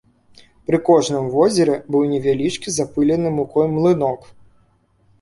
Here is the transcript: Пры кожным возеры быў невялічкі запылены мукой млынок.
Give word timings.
Пры 0.69 0.79
кожным 0.87 1.27
возеры 1.35 1.75
быў 1.97 2.03
невялічкі 2.15 2.77
запылены 2.81 3.37
мукой 3.39 3.65
млынок. 3.79 4.19